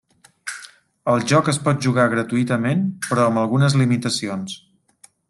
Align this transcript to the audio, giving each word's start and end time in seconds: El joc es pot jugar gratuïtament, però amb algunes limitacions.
El 1.11 1.27
joc 1.31 1.51
es 1.53 1.59
pot 1.67 1.85
jugar 1.87 2.07
gratuïtament, 2.13 2.81
però 3.11 3.27
amb 3.33 3.43
algunes 3.43 3.77
limitacions. 3.83 4.57